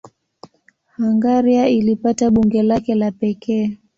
[0.97, 3.77] Hungaria ilipata bunge lake la pekee.